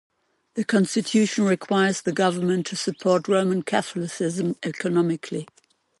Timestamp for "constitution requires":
0.63-2.01